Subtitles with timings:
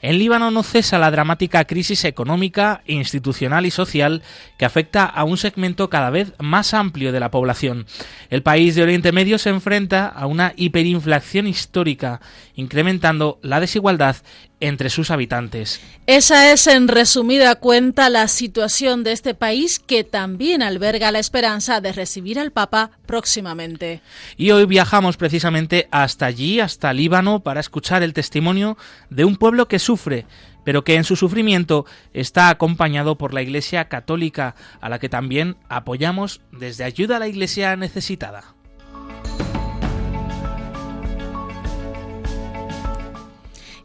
[0.00, 4.22] En Líbano no cesa la dramática crisis económica, institucional y social
[4.56, 7.86] que afecta a un segmento cada vez más amplio de la población.
[8.30, 12.20] El país de Oriente Medio se enfrenta a una hiperinflación histórica,
[12.54, 14.16] incrementando la desigualdad
[14.60, 15.80] entre sus habitantes.
[16.06, 21.80] Esa es en resumida cuenta la situación de este país que también alberga la esperanza
[21.80, 24.00] de recibir al Papa próximamente.
[24.36, 28.76] Y hoy viajamos precisamente hasta allí, hasta Líbano, para escuchar el testimonio
[29.10, 30.26] de un pueblo que sufre,
[30.64, 35.56] pero que en su sufrimiento está acompañado por la Iglesia Católica, a la que también
[35.68, 38.57] apoyamos desde Ayuda a la Iglesia Necesitada.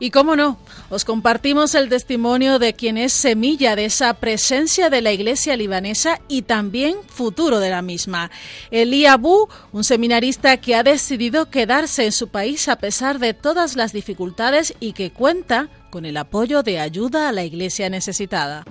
[0.04, 0.58] Y cómo no,
[0.90, 6.20] os compartimos el testimonio de quien es semilla de esa presencia de la iglesia libanesa
[6.28, 8.30] y también futuro de la misma.
[8.70, 13.78] Eli Abu, un seminarista que ha decidido quedarse en su país a pesar de todas
[13.78, 18.66] las dificultades y que cuenta con el apoyo de ayuda a la iglesia necesitada.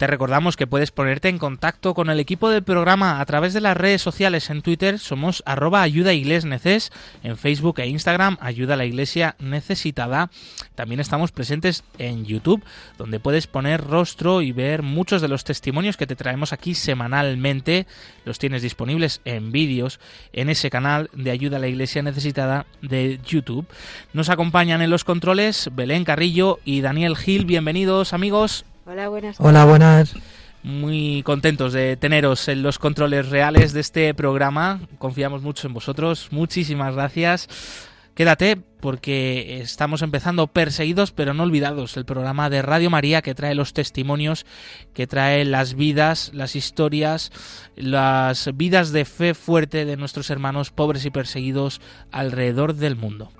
[0.00, 3.60] Te recordamos que puedes ponerte en contacto con el equipo del programa a través de
[3.60, 4.48] las redes sociales.
[4.48, 6.90] En Twitter somos arroba ayuda neces,
[7.22, 10.30] en Facebook e Instagram ayuda a la iglesia necesitada.
[10.74, 12.64] También estamos presentes en YouTube,
[12.96, 17.86] donde puedes poner rostro y ver muchos de los testimonios que te traemos aquí semanalmente.
[18.24, 20.00] Los tienes disponibles en vídeos
[20.32, 23.66] en ese canal de ayuda a la iglesia necesitada de YouTube.
[24.14, 27.44] Nos acompañan en los controles Belén Carrillo y Daniel Gil.
[27.44, 28.64] Bienvenidos amigos.
[28.90, 29.36] Hola, buenas.
[29.38, 30.16] Hola, buenas.
[30.64, 34.80] Muy contentos de teneros en los controles reales de este programa.
[34.98, 36.26] Confiamos mucho en vosotros.
[36.32, 37.46] Muchísimas gracias.
[38.14, 43.54] Quédate porque estamos empezando perseguidos pero no olvidados, el programa de Radio María que trae
[43.54, 44.44] los testimonios,
[44.92, 47.30] que trae las vidas, las historias,
[47.76, 51.80] las vidas de fe fuerte de nuestros hermanos pobres y perseguidos
[52.10, 53.30] alrededor del mundo.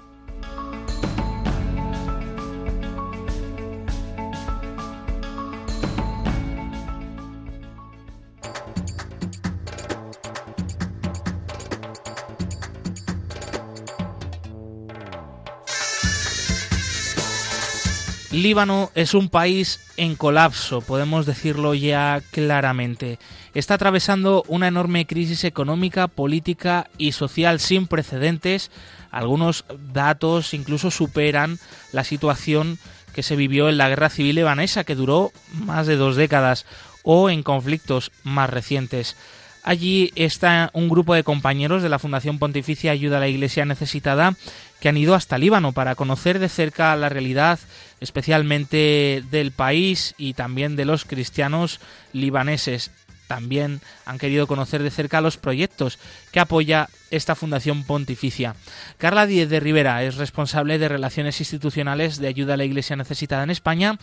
[18.31, 23.19] Líbano es un país en colapso, podemos decirlo ya claramente.
[23.55, 28.71] Está atravesando una enorme crisis económica, política y social sin precedentes.
[29.11, 31.59] Algunos datos incluso superan
[31.91, 32.79] la situación
[33.13, 36.67] que se vivió en la guerra civil libanesa, que duró más de dos décadas,
[37.03, 39.17] o en conflictos más recientes.
[39.63, 44.35] Allí está un grupo de compañeros de la Fundación Pontificia Ayuda a la Iglesia Necesitada
[44.81, 47.59] que han ido hasta Líbano para conocer de cerca la realidad,
[48.01, 51.81] especialmente del país y también de los cristianos
[52.13, 52.91] libaneses.
[53.29, 56.01] También han querido conocer de cerca los proyectos
[56.33, 58.57] que apoya esta Fundación Pontificia.
[58.99, 63.45] Carla Díez de Rivera es responsable de Relaciones Institucionales de Ayuda a la Iglesia Necesitada
[63.45, 63.99] en España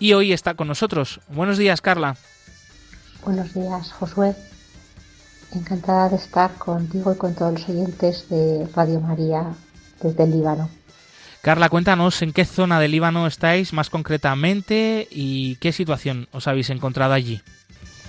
[0.00, 1.20] y hoy está con nosotros.
[1.28, 2.16] Buenos días, Carla.
[3.24, 4.34] Buenos días, Josué.
[5.54, 9.54] Encantada de estar contigo y con todos los oyentes de Radio María
[10.00, 10.68] desde el Líbano.
[11.42, 16.70] Carla, cuéntanos en qué zona del Líbano estáis más concretamente y qué situación os habéis
[16.70, 17.42] encontrado allí.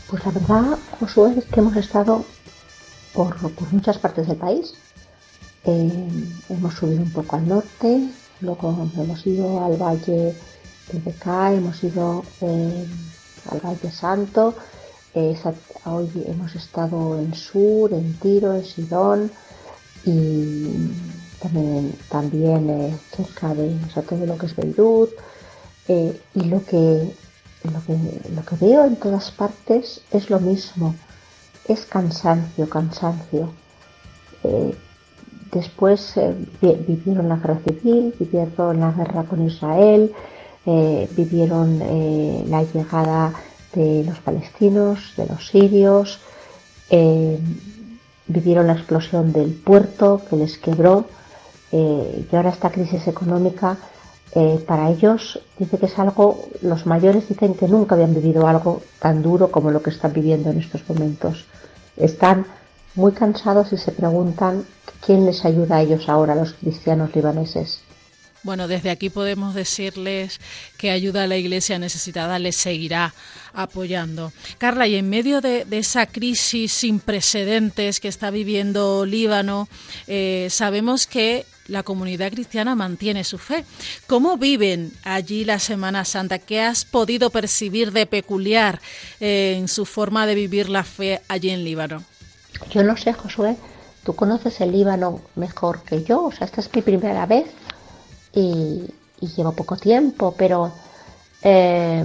[0.08, 2.24] Pues la verdad, Josué, es que hemos estado
[3.14, 3.36] por,
[3.72, 4.76] muchas partes del país.
[5.66, 6.10] Eh,
[6.50, 8.08] hemos subido un poco al norte,
[8.42, 10.36] luego hemos ido al valle
[10.92, 12.86] de Beca, hemos ido eh,
[13.50, 14.56] al Valle Santo,
[15.16, 19.32] hoy hemos estado en Sur, en Tiro, en Sidón
[20.06, 20.92] y
[22.10, 23.78] también, eh, cerca de
[24.08, 25.10] todo lo que es Beirut.
[25.88, 27.14] Eh, y lo que,
[27.64, 30.96] lo, que, lo que veo en todas partes es lo mismo,
[31.68, 33.52] es cansancio, cansancio.
[34.44, 34.74] Eh,
[35.52, 36.16] después
[36.62, 40.12] vivieron la guerra civil, vivieron la guerra con Israel,
[40.66, 41.80] vivieron
[42.50, 43.34] la llegada
[43.74, 46.20] de los palestinos, de los sirios,
[46.90, 47.40] eh,
[48.28, 51.06] vivieron la explosión del puerto que les quebró
[51.72, 53.78] eh, y ahora esta crisis económica
[54.36, 58.82] eh, para ellos dice que es algo, los mayores dicen que nunca habían vivido algo
[59.00, 61.46] tan duro como lo que están viviendo en estos momentos.
[61.98, 62.48] Están
[62.96, 64.66] muy cansados y se preguntan
[65.06, 67.83] quién les ayuda a ellos ahora, los cristianos libaneses.
[68.44, 70.40] Bueno, desde aquí podemos decirles
[70.78, 73.14] que ayuda a la iglesia necesitada les seguirá
[73.54, 74.34] apoyando.
[74.58, 79.70] Carla, y en medio de, esa crisis sin precedentes que está viviendo Líbano,
[80.08, 83.64] eh, sabemos que la comunidad cristiana mantiene su fe.
[84.08, 86.40] ¿Cómo viven allí la Semana Santa?
[86.40, 88.82] ¿Qué has podido percibir de peculiar
[89.22, 92.04] eh, en su forma de vivir la fe allí en Líbano?
[92.72, 93.56] Yo no sé, Josué,
[94.04, 97.46] tú conoces el Líbano mejor que yo, o sea, esta es mi primera vez
[98.34, 98.84] y,
[99.38, 100.72] llevo poco tiempo, pero
[101.42, 102.04] eh,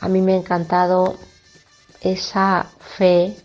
[0.00, 1.16] a mí me ha encantado
[2.00, 2.66] esa
[2.96, 3.36] fe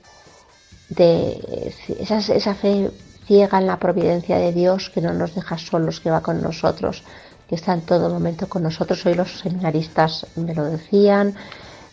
[0.89, 2.91] de esa, esa fe
[3.25, 7.03] ciega en la providencia de Dios que no nos deja solos, que va con nosotros,
[7.47, 9.05] que está en todo momento con nosotros.
[9.05, 11.35] Hoy los seminaristas me lo decían,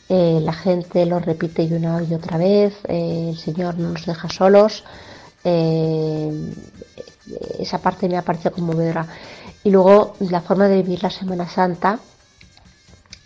[0.09, 4.07] eh, la gente lo repite y una y otra vez, eh, el Señor no nos
[4.07, 4.85] deja solos.
[7.59, 9.07] esa parte me ha parecido conmovedora.
[9.67, 11.99] Y luego la forma de vivir la Semana Santa.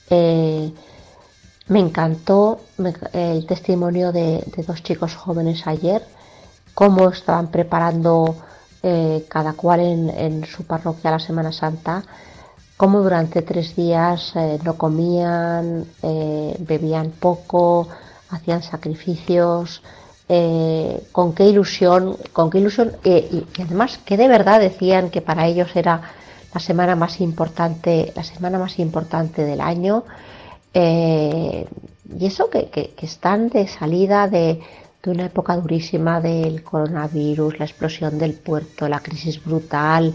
[0.08, 0.72] Eh,
[1.66, 2.62] me encantó
[3.12, 6.02] el testimonio de, dos chicos jóvenes ayer,
[6.72, 8.37] cómo estaban preparando
[8.82, 12.04] eh, cada cual en, su parroquia la Semana Santa,
[12.78, 15.84] cómo durante tres días eh, no comían,
[16.60, 17.87] bebían poco,
[18.31, 19.82] hacían sacrificios,
[21.12, 25.69] con qué ilusión, con qué ilusión, y, además que de verdad decían que para ellos
[25.75, 26.00] era
[26.52, 30.05] la semana más importante, la semana más importante del año.
[30.75, 31.67] Eh,
[32.19, 34.61] y eso que, están de salida de,
[35.06, 40.14] una época durísima del coronavirus, la explosión del puerto, la crisis brutal.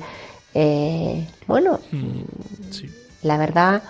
[0.54, 2.22] Eh, bueno, mm,
[3.24, 3.84] la verdad,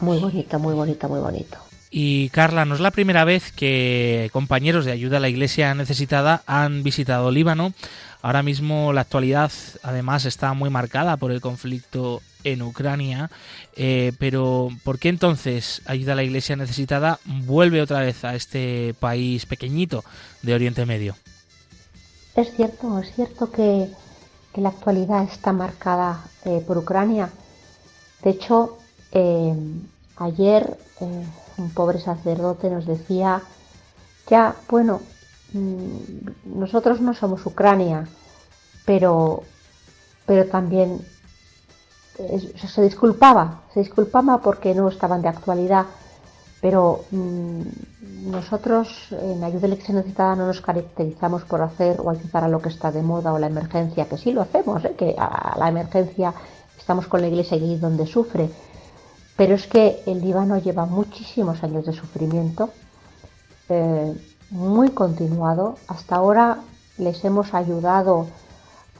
[0.00, 1.58] muy bonito, muy bonito, muy bonito.
[1.96, 6.42] Y Carla, no es la primera vez que compañeros de ayuda a la iglesia necesitada
[6.46, 7.72] han visitado Líbano.
[8.24, 13.30] Ahora mismo la actualidad además está muy marcada por el conflicto en Ucrania,
[13.76, 18.94] eh, pero ¿por qué entonces ayuda a la Iglesia necesitada vuelve otra vez a este
[18.98, 20.04] país pequeñito
[20.40, 21.16] de Oriente Medio?
[22.34, 23.90] Es cierto, es cierto que,
[24.54, 27.28] la actualidad está marcada eh, por Ucrania.
[28.22, 28.78] De hecho,
[29.12, 29.54] eh,
[30.16, 30.78] ayer
[31.58, 33.42] un pobre sacerdote nos decía,
[34.30, 35.02] ya, bueno,
[35.54, 38.08] nosotros no somos Ucrania,
[38.84, 39.42] pero,
[40.26, 41.00] pero también
[42.16, 45.86] se disculpaba, se disculpaba porque no estaban de actualidad,
[46.60, 47.62] pero mm,
[48.30, 52.68] nosotros en Ayuda Elección Necesitada no nos caracterizamos por hacer o ayudar a lo que
[52.68, 54.94] está de moda o la emergencia, que sí lo hacemos, ¿eh?
[54.96, 56.34] que a la emergencia
[56.78, 58.50] estamos con la iglesia allí donde sufre,
[59.36, 62.70] pero es que el Líbano lleva muchísimos años de sufrimiento.
[63.68, 64.14] Eh,
[64.50, 65.76] muy continuado.
[65.88, 66.58] Hasta ahora
[66.98, 68.26] les hemos ayudado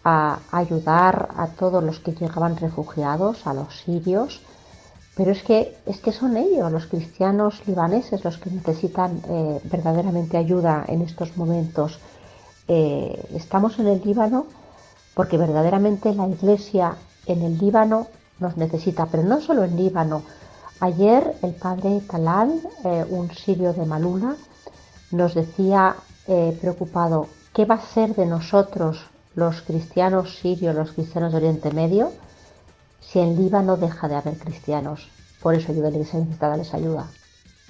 [0.05, 4.43] a ayudar a todos los que llegaban refugiados, a los sirios,
[5.17, 10.37] pero es que, es que son ellos, los cristianos libaneses, los que necesitan eh, verdaderamente
[10.37, 12.01] ayuda en estos momentos.
[12.67, 14.47] Eh, estamos en el Líbano
[15.15, 16.97] porque verdaderamente la iglesia
[17.27, 18.09] en el Líbano
[18.41, 20.23] nos necesita, pero no solo en Líbano.
[20.81, 24.35] Ayer el padre Talal, eh, un sirio de Malula,
[25.15, 28.99] nos decía eh, preocupado, ¿qué va a ser de nosotros
[29.35, 32.13] los cristianos sirios, los cristianos de Oriente Medio,
[33.01, 35.09] si en Líbano deja de haber cristianos?
[35.41, 37.07] Por eso ayuda a la Iglesia necesitada les ayuda.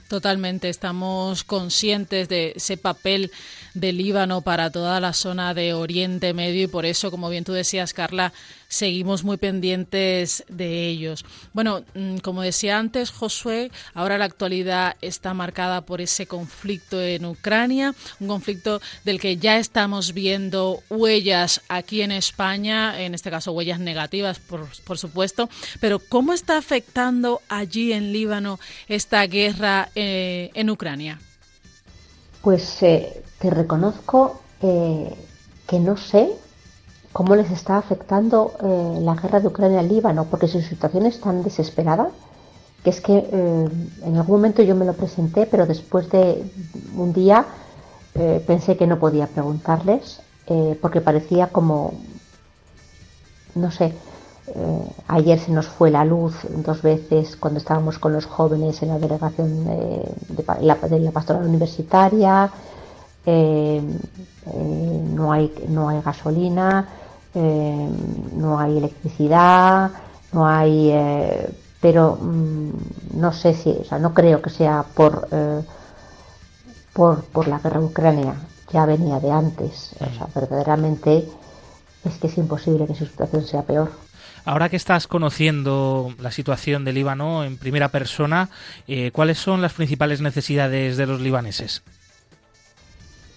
[0.08, 3.32] Totalmente, estamos conscientes de ese papel
[3.72, 7.52] del Líbano para toda la zona de Oriente Medio y por eso, como bien tú
[7.52, 8.32] decías, Carla,
[8.68, 11.24] seguimos muy pendientes de ellos.
[11.52, 17.24] Bueno, mm, como decía antes Josué, ahora la actualidad está marcada por ese conflicto en
[17.24, 23.52] Ucrania, un conflicto del que ya estamos viendo huellas aquí en España, en este caso
[23.52, 25.48] huellas negativas, por, por supuesto,
[25.80, 31.20] pero ¿cómo está afectando allí en Líbano esta guerra eh, en Ucrania?
[32.42, 35.14] Pues eh, te reconozco eh,
[35.66, 36.30] que no sé
[37.14, 41.20] cómo les está afectando eh, la guerra de Ucrania al Líbano, porque su situación es
[41.20, 42.08] tan desesperada
[42.82, 43.68] que es que eh,
[44.02, 46.44] en algún momento yo me lo presenté, pero después de
[46.96, 47.46] un día
[48.16, 50.20] eh, pensé que no podía preguntarles,
[50.82, 51.94] porque parecía como,
[53.54, 53.94] no sé,
[55.08, 58.98] ayer se nos fue la luz dos veces cuando estábamos con los jóvenes en la
[58.98, 60.04] delegación de,
[60.60, 62.50] la, pastoral universitaria,
[63.24, 66.86] no, hay, no hay gasolina,
[67.34, 67.88] eh,
[68.36, 69.90] no hay electricidad,
[70.32, 71.50] no hay, eh,
[71.80, 72.70] pero mm,
[73.14, 75.62] no sé si, o sea, no creo que sea por, eh,
[76.92, 78.34] por, por la guerra Ucrania.
[78.72, 79.94] ya venía de antes.
[80.00, 81.28] O sea, verdaderamente
[82.04, 83.90] es que es imposible que su situación sea peor.
[84.44, 88.50] Ahora que estás conociendo la situación del Líbano en primera persona,
[88.86, 91.82] eh, ¿cuáles son las principales necesidades de los libaneses?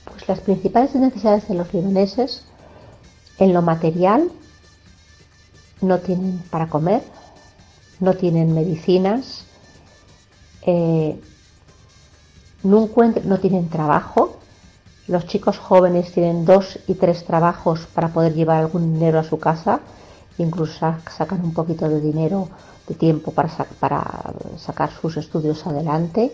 [0.03, 2.43] Pues las principales necesidades de los libaneses
[3.39, 4.31] en lo material
[5.81, 7.03] no tienen para comer,
[7.99, 9.45] no tienen medicinas,
[10.63, 11.19] eh,
[12.63, 12.87] no,
[13.39, 14.37] tienen trabajo.
[15.07, 19.39] Los chicos jóvenes tienen dos y tres trabajos para poder llevar algún dinero a su
[19.39, 19.79] casa,
[20.37, 22.49] incluso sacan un poquito de dinero,
[22.87, 23.49] de tiempo para
[24.57, 26.33] sacar sus estudios adelante.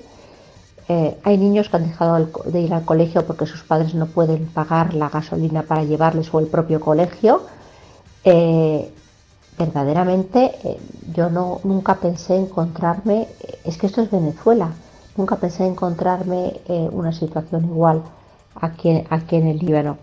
[0.89, 4.47] Eh, hay niños que han dejado de ir al colegio porque sus padres no pueden
[4.47, 7.43] pagar la gasolina para llevarles o el propio colegio.
[8.25, 8.91] Eh,
[9.57, 10.79] verdaderamente eh,
[11.13, 13.27] yo no nunca pensé encontrarme,
[13.63, 14.71] es que esto es Venezuela,
[15.15, 16.59] nunca pensé encontrarme
[16.91, 18.01] una situación igual
[18.55, 19.97] aquí, aquí en el Líbano.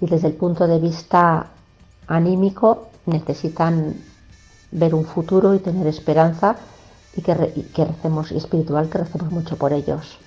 [0.00, 1.46] Y desde el punto de vista
[2.06, 3.94] anímico necesitan
[4.70, 6.56] ver un futuro y tener esperanza
[7.16, 10.18] y que, recemos, y espiritual, que recemos mucho por ellos.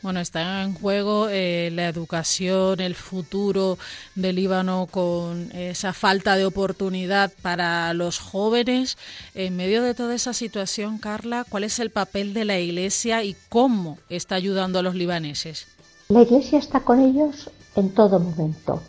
[0.00, 3.78] Bueno, está en juego eh, la educación, el futuro
[4.14, 8.96] del Líbano con esa falta de oportunidad para los jóvenes.
[9.34, 13.34] En medio de toda esa situación, Carla, ¿cuál es el papel de la Iglesia y
[13.48, 15.66] cómo está ayudando a los libaneses?
[16.10, 18.80] La Iglesia está con ellos en todo momento.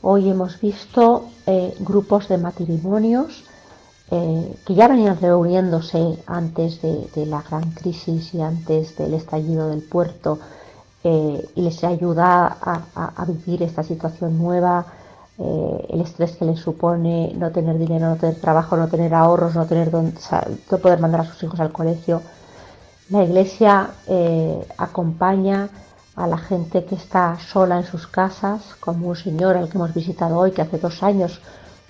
[0.00, 3.44] Hoy hemos visto eh, grupos de matrimonios
[4.14, 9.80] eh, que ya venían reuniéndose antes de, la gran crisis y antes del estallido del
[9.80, 10.38] puerto
[11.02, 14.84] eh, y les ayuda a, vivir esta situación nueva,
[15.38, 19.54] eh, el estrés que les supone no tener dinero, no tener trabajo, no tener ahorros,
[19.54, 20.12] no tener donde,
[20.70, 22.20] no poder mandar a sus hijos al colegio.
[23.08, 23.92] La iglesia
[24.76, 25.70] acompaña
[26.16, 29.94] a la gente que está sola en sus casas, como un señor al que hemos
[29.94, 31.40] visitado hoy, que hace dos años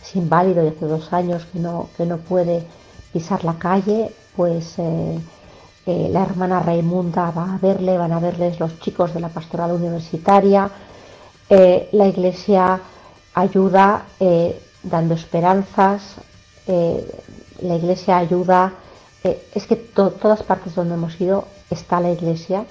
[0.02, 2.66] es inválido y hace dos años que no, que no puede
[3.12, 5.18] pisar la calle, pues eh,
[5.86, 9.72] eh, la hermana Raimunda va a verle, van a verles los chicos de la pastoral
[9.72, 10.70] universitaria,
[11.48, 12.80] eh, la iglesia
[13.34, 14.06] ayuda
[14.82, 16.16] dando esperanzas,
[16.66, 18.72] la iglesia ayuda,
[19.22, 22.66] es que todas partes donde hemos ido está la iglesia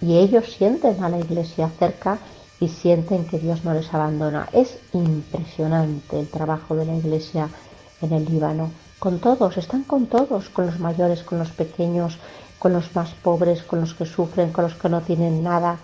[0.00, 2.18] y ellos sienten a la iglesia cerca
[2.60, 4.48] y sienten que Dios no les abandona.
[4.52, 7.48] Es impresionante el trabajo de la iglesia
[8.00, 8.70] en el Líbano.
[8.98, 12.18] Con todos, están con todos, con los mayores, con los pequeños,
[12.58, 15.78] con los más pobres, con los que sufren, con los que no tienen nada.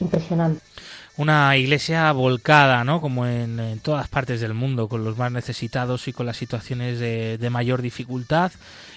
[0.00, 0.60] Impresionante.
[1.16, 3.00] Una iglesia volcada, ¿no?
[3.00, 7.38] Como en, todas partes del mundo, con los más necesitados y con las situaciones de,
[7.38, 8.50] de mayor dificultad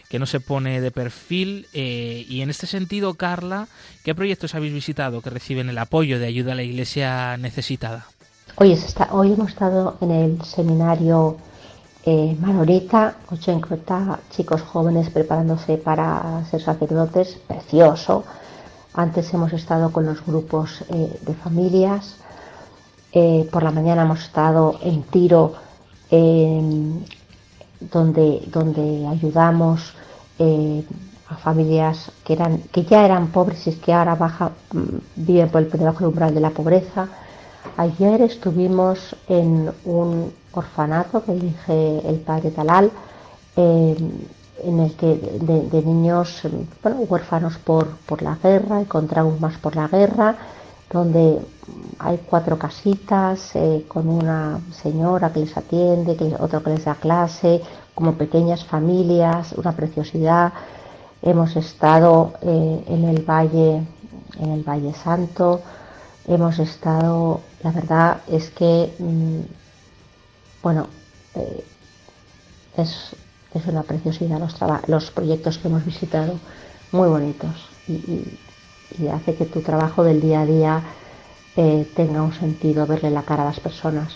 [0.09, 1.67] que no se pone de perfil.
[1.73, 3.67] Eh, y en este sentido, Carla,
[4.03, 8.07] ¿qué proyectos habéis visitado que reciben el apoyo de ayuda a la iglesia necesitada?
[8.57, 8.77] Hoy,
[9.11, 11.37] hoy hemos estado en el seminario
[12.05, 18.23] eh, Manolita, 80 chicos jóvenes preparándose para ser sacerdotes, precioso.
[18.93, 22.17] Antes hemos estado con los grupos eh, de familias.
[23.11, 25.55] Eh, por la mañana hemos estado en Tiro,
[27.91, 29.93] donde, donde ayudamos
[30.39, 30.83] eh,
[31.29, 34.83] a familias que, eran, que ya eran pobres y que ahora baja, mm,
[35.15, 37.07] viven por el debajo del umbral de la pobreza.
[37.77, 42.91] Ayer estuvimos en un orfanato que dirige el padre Talal,
[43.55, 43.95] eh,
[44.63, 46.41] en el que de, niños
[46.81, 50.35] bueno, huérfanos por, por la guerra y con traumas por la guerra,
[50.91, 51.39] donde
[51.99, 57.61] hay cuatro casitas eh, con una señora que les atiende, otro que les da clase,
[57.93, 60.53] como pequeñas familias, una preciosidad.
[61.21, 63.81] Hemos estado eh, en el valle,
[64.39, 65.61] en el Valle Santo,
[66.27, 69.39] hemos estado, la verdad es que, mm,
[70.61, 70.87] bueno,
[71.35, 71.65] eh,
[72.77, 73.15] es,
[73.67, 74.55] una preciosidad los,
[74.87, 76.33] los proyectos que hemos visitado,
[76.91, 77.69] muy bonitos
[79.11, 80.83] hace que tu trabajo del día a día
[81.55, 84.15] eh, tenga un sentido, verle la cara a las personas.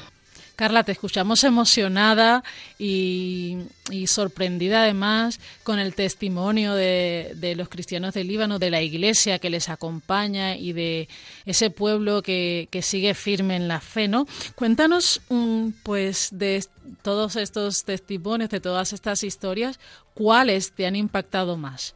[0.59, 2.43] Carla, te escuchamos emocionada
[2.77, 3.59] y,
[4.07, 9.69] sorprendida además con el testimonio de, los cristianos del Líbano, de la iglesia que les
[9.69, 11.07] acompaña y de
[11.45, 14.27] ese pueblo que, sigue firme en la fe, ¿no?
[14.55, 16.65] Cuéntanos, mm, pues, de
[17.03, 19.79] todos estos testimonios, de todas estas historias,
[20.13, 21.95] ¿cuáles te han impactado más?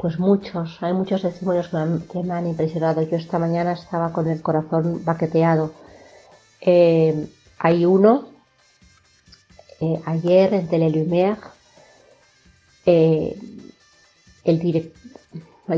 [0.00, 3.02] Pues muchos, hay muchos testimonios que me han, impresionado.
[3.02, 5.72] Yo esta mañana estaba con el corazón baqueteado.
[6.62, 7.28] Eh,
[7.58, 8.28] hay uno,
[9.78, 11.38] eh, ayer en Telelumière,
[12.86, 13.36] eh,
[14.44, 14.58] el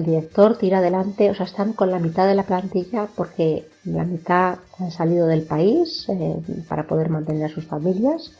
[0.05, 4.59] director tira adelante, o sea, están con la mitad de la plantilla porque la mitad
[4.79, 6.37] han salido del país eh,
[6.69, 8.31] para poder mantener a sus familias.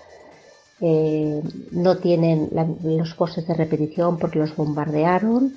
[0.81, 2.51] No tienen
[2.83, 5.55] los postes de repetición porque los bombardearon.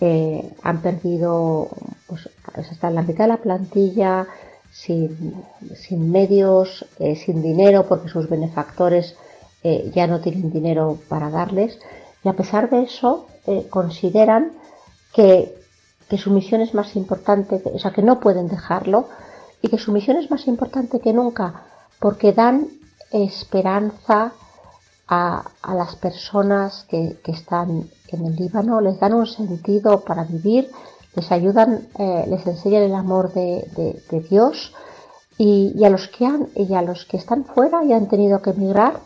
[0.00, 1.68] Eh, han perdido,
[2.06, 2.28] pues,
[2.70, 4.26] están la mitad de la plantilla
[4.72, 5.34] sin,
[5.74, 9.16] sin medios, sin dinero porque sus benefactores
[9.92, 11.78] ya no tienen dinero para darles.
[12.24, 13.26] Y a pesar de eso,
[13.68, 14.52] consideran
[15.12, 15.56] que,
[16.16, 19.08] su misión es más importante, o sea, que no pueden dejarlo
[19.62, 21.66] y que su misión es más importante que nunca
[22.00, 22.66] porque dan
[23.12, 24.32] esperanza
[25.06, 30.70] a, las personas que, están en el Líbano, les dan un sentido para vivir,
[31.14, 34.72] les ayudan, eh, les enseñan el amor de, Dios
[35.38, 38.50] y, a los que han, y a los que están fuera y han tenido que
[38.50, 39.00] emigrar,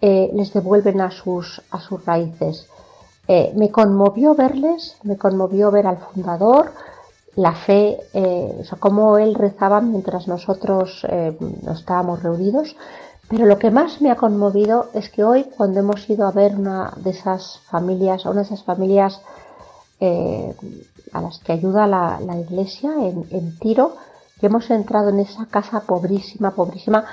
[0.00, 2.66] eh, les devuelven a sus, a sus raíces.
[3.28, 6.72] Eh, me conmovió verles, me conmovió ver al fundador,
[7.34, 11.06] la fe, o cómo él rezaba mientras nosotros
[11.66, 12.76] estábamos reunidos.
[13.32, 16.54] Pero lo que más me ha conmovido es que hoy, cuando hemos ido a ver
[16.54, 19.22] una de esas familias, una de esas familias
[21.12, 23.96] a las que ayuda la, iglesia en, Tiro,
[24.38, 27.06] que hemos entrado en esa casa pobrísima, pobrísima,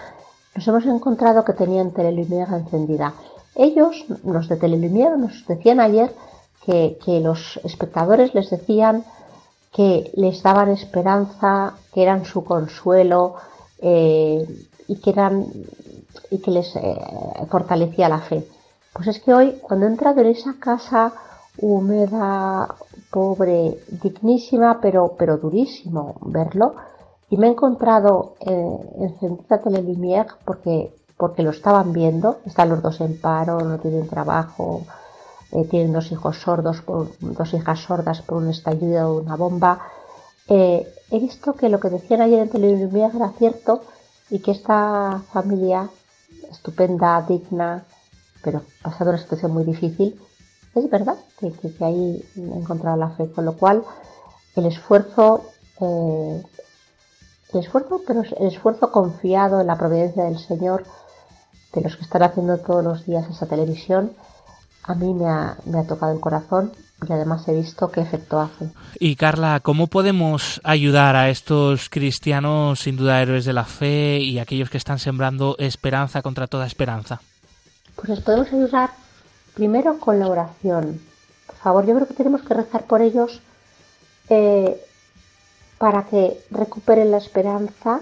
[0.56, 3.14] nos hemos encontrado que tenían telelumina encendida.
[3.56, 6.14] Ellos, los de Telelumière, nos decían ayer
[6.66, 9.06] que, los espectadores les decían
[9.72, 13.36] que les daban esperanza, que eran su consuelo
[13.82, 14.46] eh,
[14.90, 15.46] y que eran
[16.30, 16.98] y que les eh,
[17.50, 18.48] fortalecía la fe.
[18.94, 21.14] Pues es que hoy, cuando he entrado en esa casa
[21.58, 22.76] húmeda,
[23.12, 26.76] pobre, dignísima, pero, pero durísimo verlo,
[27.30, 33.02] y me he encontrado eh, encendida Telelumière porque porque lo estaban viendo, están los dos
[33.02, 34.84] en paro, no tienen trabajo,
[35.52, 39.82] eh, tienen dos hijos sordos, dos hijas sordas por un estallido de una bomba.
[40.48, 43.82] Eh, he visto que lo que decían ayer en televisión era cierto
[44.30, 45.90] y que esta familia
[46.52, 47.84] estupenda, digna,
[48.44, 50.20] pero pasado una situación muy difícil,
[50.76, 53.84] es verdad que, ahí he encontrado la fe, con lo cual
[54.56, 55.46] el esfuerzo,
[55.82, 56.44] eh,
[57.54, 60.84] el esfuerzo, pero el esfuerzo confiado en la providencia del Señor,
[61.74, 64.14] de los que están haciendo todos los días esa televisión,
[64.84, 66.72] a mí me ha, tocado el corazón
[67.08, 68.70] y además he visto qué efecto hace.
[69.00, 74.40] Y Carla, ¿cómo podemos ayudar a estos cristianos, sin duda héroes de la fe, y
[74.40, 77.22] aquellos que están sembrando esperanza contra toda esperanza?
[77.96, 78.92] Pues les podemos ayudar
[79.56, 81.00] primero con la oración.
[81.48, 83.42] Por favor, yo creo que tenemos que rezar por ellos
[84.30, 84.80] eh,
[85.78, 88.02] para que recuperen la esperanza,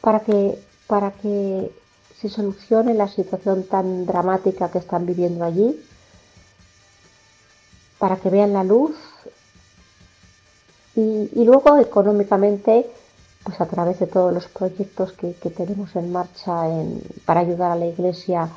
[0.00, 1.70] para que, para que
[2.18, 5.78] se solucione la situación tan dramática que están viviendo allí,
[8.02, 8.96] para que vean la luz
[10.96, 12.90] y, luego económicamente,
[13.44, 16.64] pues a través de todos los proyectos que, tenemos en marcha
[17.24, 18.48] para ayudar a la iglesia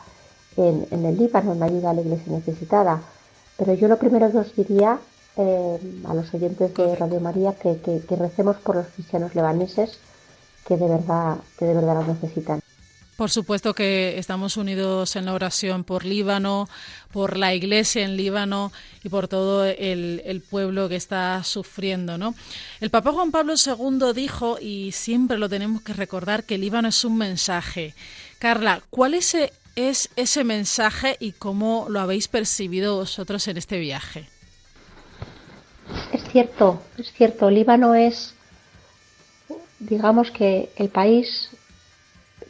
[0.57, 3.03] en, el Líbano, en ayuda a la iglesia necesitada.
[3.55, 4.97] Pero yo lo primero que os diría
[5.37, 9.99] eh, a los oyentes de Radio María que, que, recemos por los cristianos lebaneses
[10.67, 12.64] que de verdad, que de verdad lo necesitan.
[13.15, 16.67] Por supuesto que estamos unidos en la oración por Líbano,
[17.13, 18.73] por la iglesia en Líbano
[19.05, 22.17] y por todo el, pueblo que está sufriendo.
[22.17, 22.35] ¿no?
[22.81, 27.05] El Papa Juan Pablo II dijo, y siempre lo tenemos que recordar, que Líbano es
[27.05, 27.93] un mensaje.
[28.37, 29.33] Carla, ¿cuál es,
[29.77, 34.27] es ese mensaje y cómo lo habéis percibido vosotros en este viaje?
[36.11, 37.49] Es cierto, es cierto.
[37.49, 38.33] Líbano es,
[39.79, 41.49] digamos que el país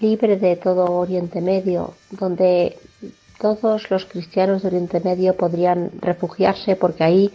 [0.05, 2.77] libre de todo Oriente Medio, donde
[3.39, 7.33] todos los cristianos de Oriente Medio podrían refugiarse porque ahí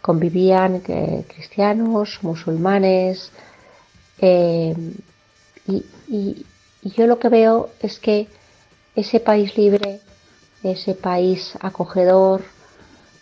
[0.00, 3.30] convivían eh, cristianos, musulmanes,
[4.20, 4.74] eh,
[5.66, 6.46] y,
[6.96, 8.28] yo lo que veo es que
[8.96, 10.00] ese país libre,
[10.62, 12.42] ese país acogedor,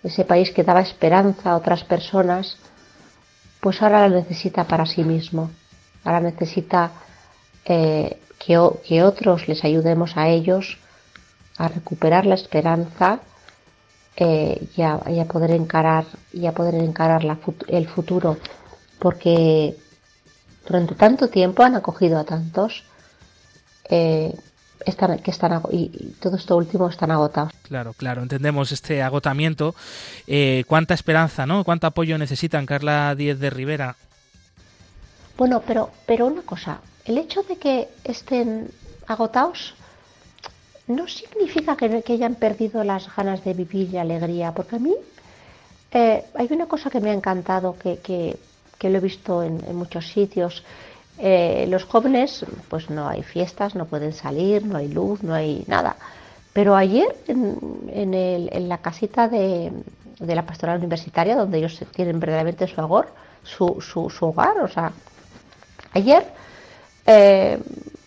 [0.04, 2.58] ese país que daba esperanza a otras personas,
[3.60, 5.50] pues ahora la necesita para sí mismo,
[6.04, 6.92] ahora necesita
[7.64, 10.78] eh, que, otros les ayudemos a ellos
[11.58, 13.20] a recuperar la esperanza
[14.16, 17.22] eh, y, a, poder encarar y a poder encarar
[17.68, 18.38] el futuro
[18.98, 19.76] porque
[20.66, 22.84] durante tanto tiempo han acogido a tantos
[23.88, 24.34] eh,
[24.84, 27.52] están, que están y, todo esto último están agotados.
[27.62, 29.74] Claro, claro, entendemos este agotamiento.
[30.26, 31.64] Eh, ¿Cuánta esperanza, no?
[31.64, 33.96] ¿Cuánto apoyo necesitan, Carla Díez de Rivera?
[35.36, 38.70] Bueno, pero, pero una cosa, el hecho de que estén
[39.06, 39.74] agotados
[40.88, 44.94] no significa que, hayan perdido las ganas de vivir y alegría, porque a mí
[45.92, 48.38] eh, hay una cosa que me ha encantado, que,
[48.82, 50.62] lo he visto en, muchos sitios.
[51.18, 55.64] Eh, los jóvenes, pues no hay fiestas, no pueden salir, no hay luz, no hay
[55.66, 55.96] nada.
[56.52, 59.72] Pero ayer en, la casita de,
[60.20, 63.04] la pastoral universitaria, donde ellos tienen verdaderamente su
[63.42, 64.92] su, su, su hogar, o sea,
[65.92, 66.26] ayer
[67.06, 67.58] eh,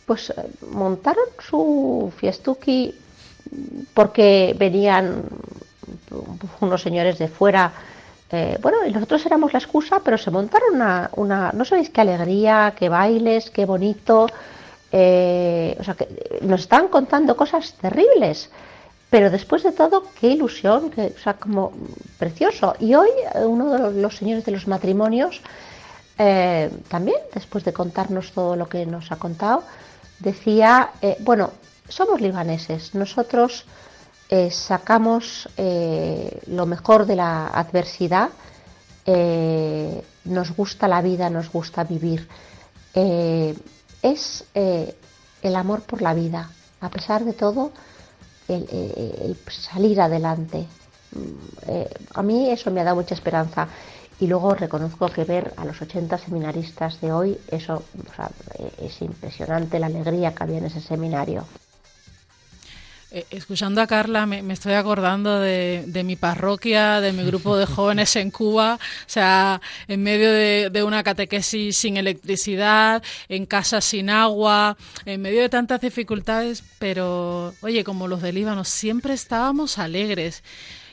[0.05, 0.33] pues
[0.71, 2.93] montaron su fiestuki
[3.93, 5.23] porque venían
[6.61, 7.71] unos señores de fuera.
[8.31, 12.01] Eh, bueno, y nosotros éramos la excusa, pero se montaron una, una no sabéis qué
[12.01, 14.27] alegría, qué bailes, qué bonito.
[14.91, 16.07] Eh, o sea, que
[16.41, 18.49] nos estaban contando cosas terribles,
[19.09, 21.71] pero después de todo, qué ilusión, o sea, como
[22.17, 22.75] precioso.
[22.79, 23.09] Y hoy
[23.43, 25.41] uno de los señores de los matrimonios,
[26.19, 29.63] eh, también, después de contarnos todo lo que nos ha contado,
[30.19, 31.51] decía, bueno,
[31.87, 33.65] somos libaneses, nosotros
[34.29, 38.29] eh, sacamos eh, lo mejor de la adversidad,
[39.03, 42.27] eh, nos gusta la vida, nos gusta vivir.
[42.93, 47.71] es el amor por la vida, a pesar de todo,
[48.47, 50.67] el, salir adelante.
[51.11, 53.67] Mm, a mí eso me ha dado mucha esperanza.
[54.19, 57.83] Y luego reconozco que ver a los 80 seminaristas de hoy, eso
[58.77, 61.45] es impresionante la alegría que había en ese seminario.
[63.11, 68.15] Eh, escuchando a Carla me, estoy acordando de, mi parroquia, de mi grupo de jóvenes
[68.15, 74.77] en Cuba, o sea, en medio de, una catequesis sin electricidad, en casa sin agua,
[75.05, 80.43] en medio de tantas dificultades, pero oye, como los del Líbano, siempre estábamos alegres.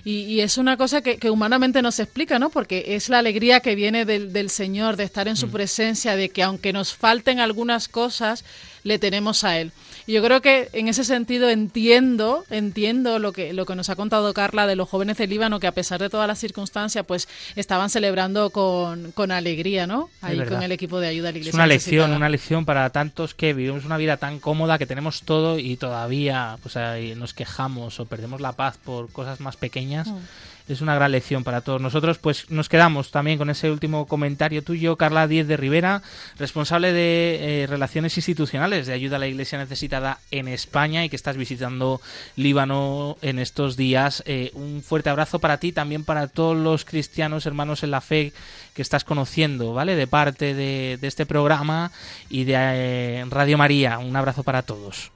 [0.08, 2.48] Y, es una cosa que, humanamente no se explica, ¿no?
[2.48, 5.50] Porque es la alegría que viene del, del Señor, de estar en su mm.
[5.50, 8.44] presencia, de que aunque nos falten algunas cosas,
[8.84, 9.72] le tenemos a Él.
[10.06, 13.96] Y yo creo que en ese sentido entiendo, entiendo lo que, lo que nos ha
[13.96, 17.28] contado Carla de los jóvenes del Líbano, que a pesar de todas las circunstancias, pues
[17.56, 20.08] estaban celebrando con, con alegría, ¿no?
[20.20, 21.50] Ahí con el equipo de ayuda a la iglesia.
[21.50, 25.22] Es una lección, una lección para tantos que vivimos una vida tan cómoda, que tenemos
[25.22, 26.76] todo y todavía pues,
[27.16, 30.08] nos quejamos o perdemos la paz por cosas más pequeñas.
[30.08, 30.16] Mm
[30.68, 32.18] es una gran lección para todos nosotros.
[32.18, 36.02] Pues nos quedamos también con ese último comentario tuyo, Carla Díez de Rivera,
[36.38, 41.16] responsable de eh, Relaciones Institucionales de Ayuda a la Iglesia Necesitada en España y que
[41.16, 42.00] estás visitando
[42.36, 44.22] Líbano en estos días.
[44.26, 48.32] Eh, un fuerte abrazo para ti, también para todos los cristianos hermanos en la fe
[48.74, 49.96] que estás conociendo, ¿vale?
[49.96, 51.92] De parte de, este programa
[52.28, 53.98] y de eh, Radio María.
[53.98, 55.15] Un abrazo para todos.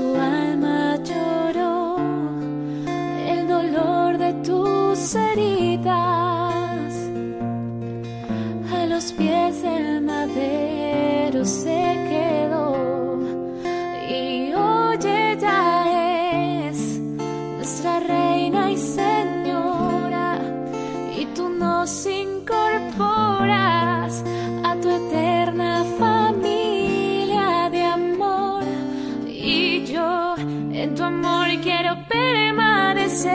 [30.73, 33.31] En tu amor quiero permanecer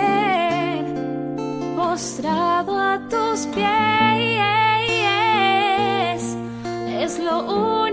[1.76, 3.66] postrado a tus pies.
[7.02, 7.85] Es lo único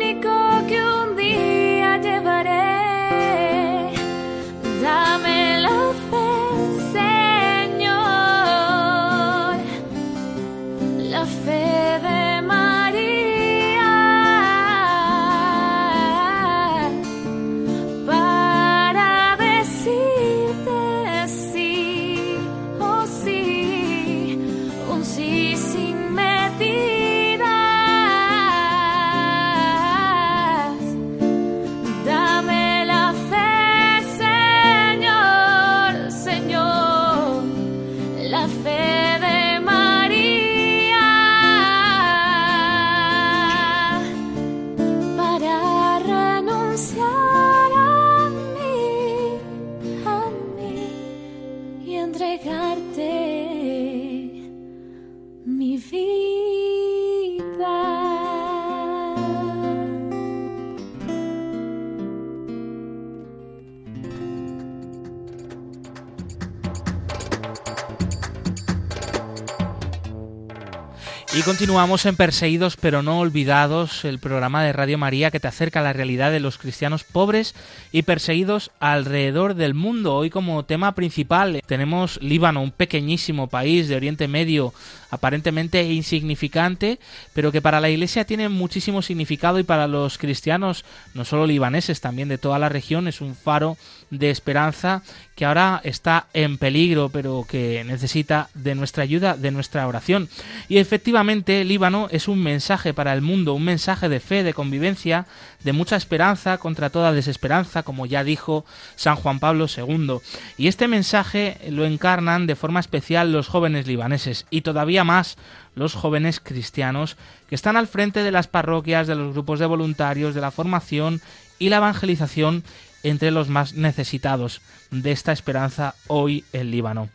[71.45, 75.83] Continuamos en Perseguidos pero no olvidados, el programa de Radio María que te acerca a
[75.83, 77.53] la realidad de los cristianos pobres
[77.91, 80.15] y perseguidos alrededor del mundo.
[80.15, 84.73] Hoy como tema principal tenemos Líbano, un pequeñísimo país de Oriente Medio,
[85.13, 86.99] aparentemente insignificante,
[87.33, 92.01] pero que para la Iglesia tiene muchísimo significado y para los cristianos, no solo libaneses,
[92.01, 93.77] también de toda la región, es un faro
[94.09, 95.03] de esperanza
[95.35, 100.29] que ahora está en peligro, pero que necesita de nuestra ayuda, de nuestra oración.
[100.67, 105.25] Y efectivamente, Líbano es un mensaje para el mundo, un mensaje de fe, de convivencia,
[105.63, 110.19] de mucha esperanza contra toda desesperanza, como ya dijo San Juan Pablo II.
[110.57, 115.37] Y este mensaje lo encarnan de forma especial los jóvenes libaneses y todavía más
[115.75, 120.35] los jóvenes cristianos que están al frente de las parroquias, de los grupos de voluntarios,
[120.35, 121.21] de la formación
[121.59, 122.63] y la evangelización
[123.03, 127.09] entre los más necesitados de esta esperanza hoy en Líbano.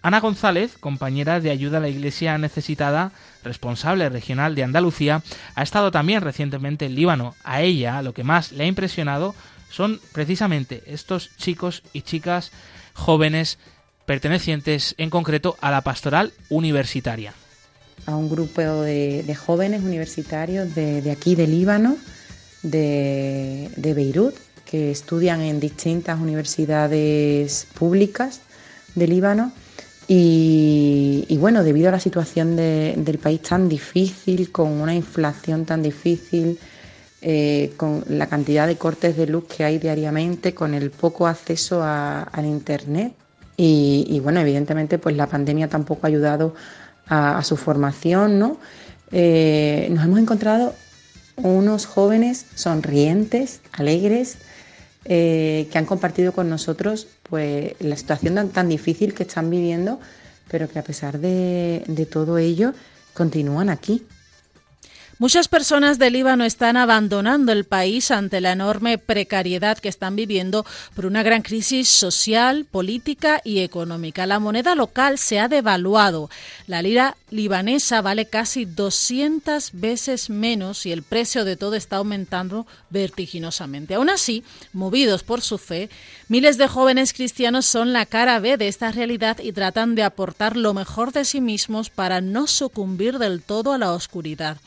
[0.00, 3.12] Ana González, compañera de ayuda a la Iglesia necesitada,
[3.44, 5.22] responsable regional de Andalucía,
[5.54, 7.34] ha estado también recientemente en Líbano.
[7.44, 9.34] A ella lo que más le ha impresionado
[9.70, 12.52] son precisamente estos chicos y chicas
[12.94, 13.58] jóvenes
[14.06, 17.34] pertenecientes en concreto a la pastoral universitaria.
[18.04, 21.96] a un grupo de, jóvenes universitarios de, aquí de Líbano,
[22.62, 24.34] de Beirut,
[24.72, 28.40] que estudian en distintas universidades públicas
[28.94, 29.52] de Líbano.
[30.08, 35.82] Y, bueno, debido a la situación de- del país tan difícil, con una inflación tan
[35.82, 36.58] difícil,
[37.20, 41.82] eh, con la cantidad de cortes de luz que hay diariamente, con el poco acceso
[41.82, 43.12] a- al Internet.
[43.58, 46.54] Y, bueno, evidentemente pues la pandemia tampoco ha ayudado
[47.06, 48.56] a, a su formación, ¿no?
[49.12, 50.74] Eh, nos hemos encontrado
[51.36, 54.38] unos jóvenes sonrientes, alegres,
[55.04, 60.00] eh, que han compartido con nosotros pues la situación tan, difícil que están viviendo,
[60.50, 62.72] pero que a pesar de todo ello
[63.14, 64.06] continúan aquí.
[65.22, 70.66] Muchas personas del Líbano están abandonando el país ante la enorme precariedad que están viviendo
[70.96, 74.26] por una gran crisis social, política y económica.
[74.26, 76.28] La moneda local se ha devaluado.
[76.66, 82.66] La lira libanesa vale casi 200 veces menos y el precio de todo está aumentando
[82.90, 83.94] vertiginosamente.
[83.94, 85.88] Aún así, movidos por su fe,
[86.26, 90.56] miles de jóvenes cristianos son la cara B de esta realidad y tratan de aportar
[90.56, 94.58] lo mejor de sí mismos para no sucumbir del todo a la oscuridad.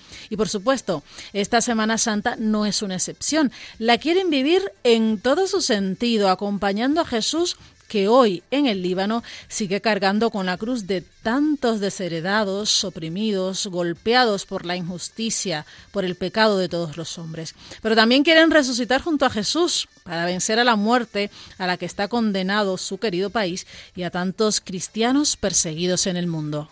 [0.47, 1.03] Supuesto,
[1.33, 3.51] esta Semana Santa no es una excepción.
[3.79, 9.23] La quieren vivir en todo su sentido, acompañando a Jesús que hoy en el Líbano
[9.47, 16.15] sigue cargando con la cruz de tantos desheredados, oprimidos, golpeados por la injusticia, por el
[16.15, 17.53] pecado de todos los hombres.
[17.81, 21.85] Pero también quieren resucitar junto a Jesús para vencer a la muerte a la que
[21.85, 26.69] está condenado su querido país y a tantos cristianos perseguidos en el mundo.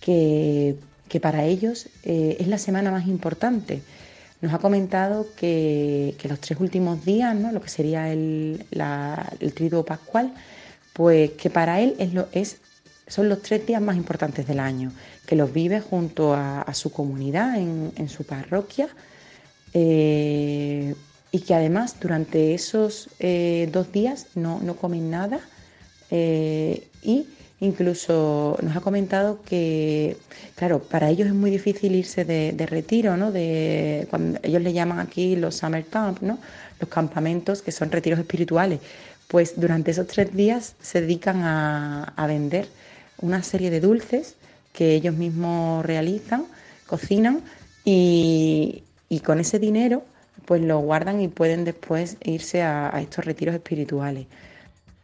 [0.00, 0.76] que,
[1.12, 3.82] que para ellos eh, es la semana más importante.
[4.40, 7.52] Nos ha comentado que, los tres últimos días, ¿no?
[7.52, 8.64] lo que sería el,
[9.40, 10.32] el triduo pascual,
[10.94, 12.56] pues que para él es lo, es,
[13.08, 14.90] son los tres días más importantes del año,
[15.26, 18.88] que los vive junto a, su comunidad, en, su parroquia,
[19.74, 20.94] eh,
[21.30, 25.40] y que además durante esos eh, dos días no, no comen nada
[26.10, 27.26] y
[27.62, 30.16] Incluso nos ha comentado que,
[30.56, 33.30] claro, para ellos es muy difícil irse de, retiro, ¿no?
[33.30, 36.40] De, cuando ellos le llaman aquí los summer camp, ¿no?
[36.80, 38.80] Los campamentos que son retiros espirituales.
[39.28, 42.66] Pues durante esos tres días se dedican a, vender
[43.18, 44.34] una serie de dulces
[44.72, 46.46] que ellos mismos realizan,
[46.88, 47.42] cocinan
[47.84, 48.82] y,
[49.24, 50.02] con ese dinero
[50.46, 54.26] pues lo guardan y pueden después irse a estos retiros espirituales.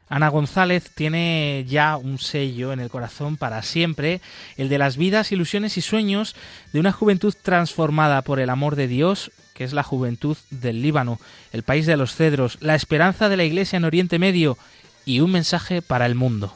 [0.08, 4.20] Ana González tiene ya un sello en el corazón para siempre,
[4.56, 6.34] el de las vidas, ilusiones y sueños
[6.72, 11.18] de una juventud transformada por el amor de Dios, que es la juventud del Líbano,
[11.52, 14.56] el país de los cedros, la esperanza de la Iglesia en Oriente Medio
[15.04, 16.54] y un mensaje para el mundo.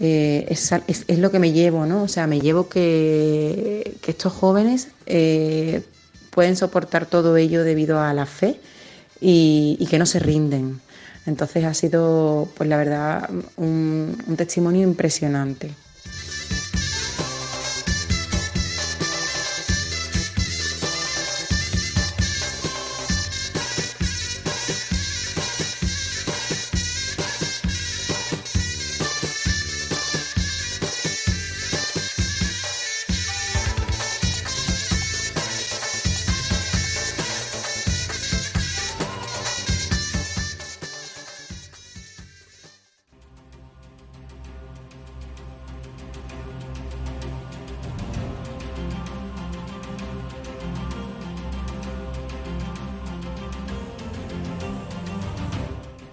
[0.00, 0.72] Eh, es,
[1.18, 2.04] lo que me llevo, ¿no?
[2.04, 5.82] O sea, me llevo que, estos jóvenes eh,
[6.30, 8.60] pueden soportar todo ello debido a la fe
[9.20, 10.80] y que no se rinden.
[11.28, 15.74] Entonces ha sido, pues la verdad, un, un testimonio impresionante.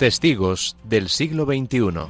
[0.05, 2.09] Testigos del siglo XXI.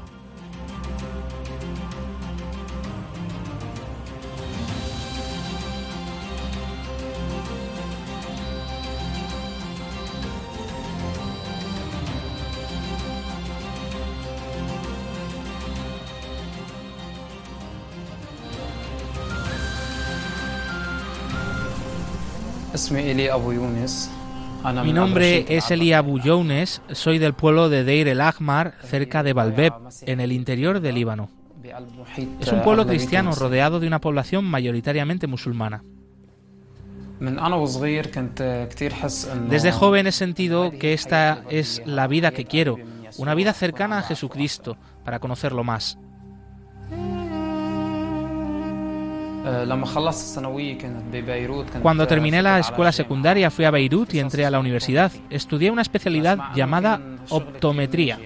[22.74, 24.10] اسمي إلي أبو يونس
[24.73, 29.73] mi nombre es Elia Bouyones, soy del pueblo de Deir el Ahmar, cerca de Balbeb,
[30.05, 31.29] en el interior del Líbano.
[32.39, 35.83] Es un pueblo cristiano rodeado de una población mayoritariamente musulmana.
[39.49, 42.77] Desde joven he sentido que esta es la vida que quiero,
[43.17, 45.97] una vida cercana a Jesucristo, para conocerlo más.
[51.81, 55.11] Cuando terminé la escuela secundaria fui a Beirut y entré a la universidad.
[55.29, 58.17] Estudié una especialidad llamada optometría.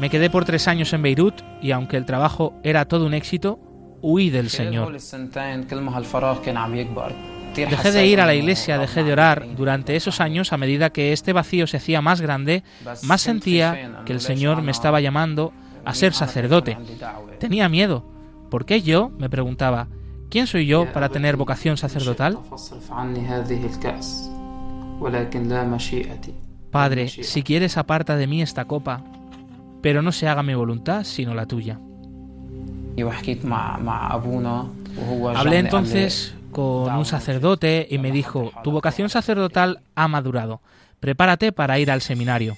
[0.00, 3.58] Me quedé por tres años en Beirut y aunque el trabajo era todo un éxito,
[4.00, 4.96] huí del Señor.
[7.54, 9.46] Dejé de ir a la iglesia, dejé de orar.
[9.56, 12.62] Durante esos años, a medida que este vacío se hacía más grande,
[13.02, 15.52] más sentía que el Señor me estaba llamando
[15.84, 16.76] a ser sacerdote.
[17.38, 18.04] Tenía miedo.
[18.50, 19.10] ¿Por qué yo?
[19.18, 19.88] me preguntaba.
[20.28, 22.38] ¿Quién soy yo para tener vocación sacerdotal?
[26.70, 29.02] Padre, si quieres aparta de mí esta copa,
[29.82, 31.80] pero no se haga mi voluntad sino la tuya.
[35.34, 40.60] Hablé entonces con un sacerdote y me dijo, tu vocación sacerdotal ha madurado,
[41.00, 42.56] prepárate para ir al seminario.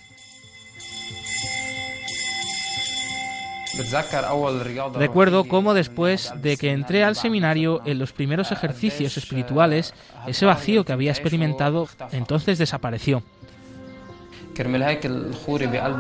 [4.95, 9.95] Recuerdo cómo después de que entré al seminario, en los primeros ejercicios espirituales,
[10.27, 13.23] ese vacío que había experimentado entonces desapareció.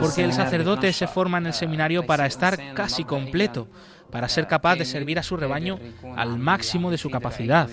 [0.01, 3.69] Porque el sacerdote se forma en el seminario para estar casi completo,
[4.13, 5.79] para ser capaz de servir a su rebaño
[6.17, 7.69] al máximo de su capacidad.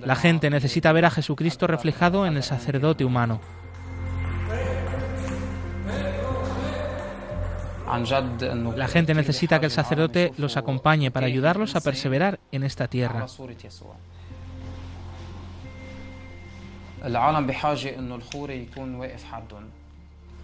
[0.00, 3.40] La gente necesita ver a Jesucristo reflejado en el sacerdote humano.
[8.76, 13.26] La gente necesita que el sacerdote los acompañe para ayudarlos a perseverar en esta tierra.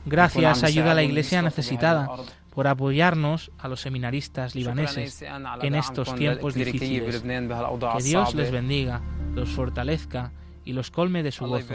[0.05, 2.09] Gracias ayuda a la iglesia necesitada
[2.55, 5.22] por apoyarnos a los seminaristas libaneses
[5.62, 7.22] en estos tiempos difíciles.
[7.22, 9.00] Que Dios les bendiga,
[9.34, 10.32] los fortalezca
[10.64, 11.74] y los colme de su gozo.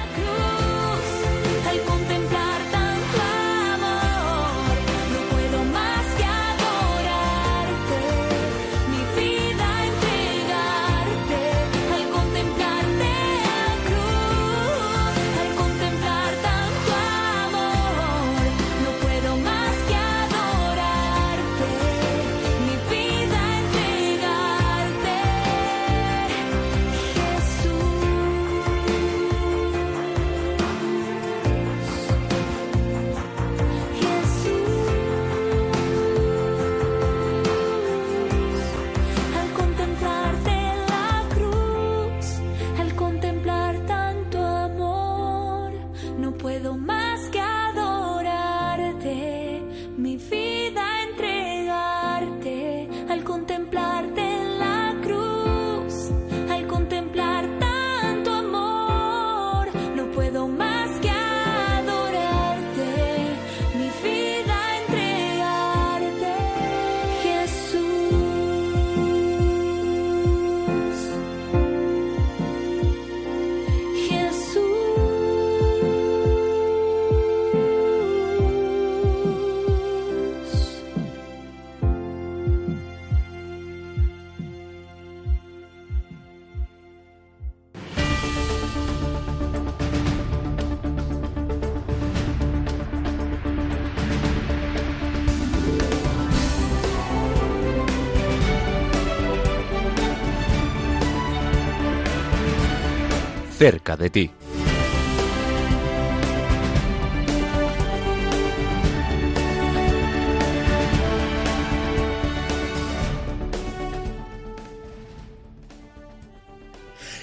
[103.61, 104.31] Cerca de ti.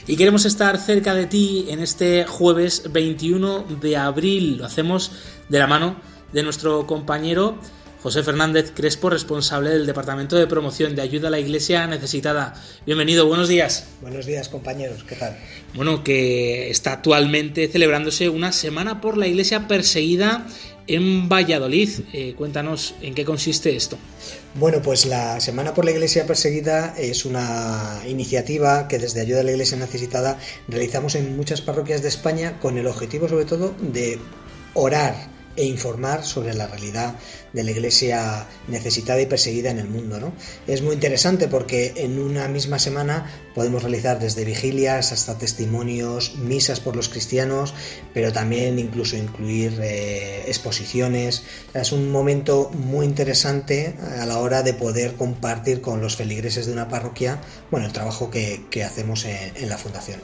[0.06, 4.58] Y queremos estar cerca de ti en este jueves 21 de abril.
[4.58, 5.10] Lo hacemos
[5.48, 5.96] de la mano
[6.32, 7.58] de nuestro compañero
[8.08, 12.54] José Fernández Crespo, responsable del Departamento de Promoción de Ayuda a la Iglesia Necesitada.
[12.86, 13.84] Bienvenido, buenos días.
[14.00, 15.36] Buenos días compañeros, ¿qué tal?
[15.74, 20.46] Bueno, que está actualmente celebrándose una semana por la Iglesia perseguida
[20.86, 21.90] en Valladolid.
[22.14, 23.98] Eh, cuéntanos en qué consiste esto.
[24.54, 29.42] Bueno, pues la Semana por la Iglesia Perseguida es una iniciativa que desde Ayuda a
[29.42, 34.18] la Iglesia Necesitada realizamos en muchas parroquias de España con el objetivo sobre todo de
[34.72, 37.16] orar e informar sobre la realidad
[37.52, 40.20] de la iglesia necesitada y perseguida en el mundo.
[40.20, 40.32] ¿no?
[40.66, 46.78] Es muy interesante porque en una misma semana podemos realizar desde vigilias hasta testimonios, misas
[46.78, 47.74] por los cristianos,
[48.14, 51.42] pero también incluso incluir eh, exposiciones.
[51.74, 56.72] Es un momento muy interesante a la hora de poder compartir con los feligreses de
[56.72, 57.40] una parroquia
[57.70, 60.20] bueno, el trabajo que, hacemos en, en, la fundación.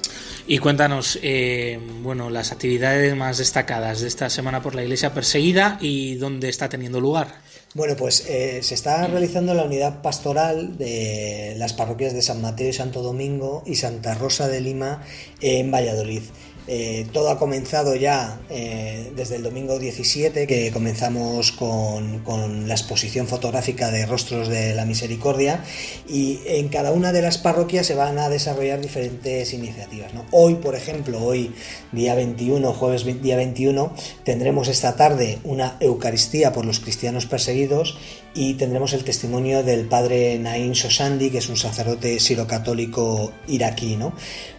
[0.46, 5.78] Y cuéntanos, eh, bueno, las actividades más destacadas de esta semana por la iglesia perseguida
[5.80, 7.28] y dónde está teniendo lugar.
[7.72, 12.68] Bueno, pues eh, se está realizando la unidad pastoral de las parroquias de San Mateo
[12.68, 15.02] y Santo Domingo y Santa Rosa de Lima
[15.40, 16.22] en Valladolid.
[16.66, 22.24] Eh, todo ha comenzado ya eh, desde el domingo 17, que comenzamos con,
[22.66, 25.62] la exposición fotográfica de Rostros de la Misericordia,
[26.08, 30.12] y en cada una de las parroquias se van a desarrollar diferentes iniciativas.
[30.30, 31.52] Hoy, por ejemplo, hoy,
[31.92, 33.92] día 21, jueves día 21,
[34.24, 37.98] tendremos esta tarde una Eucaristía por los cristianos perseguidos
[38.34, 43.96] y tendremos el testimonio del padre Naim Sosandi, que es un sacerdote sirocatólico iraquí.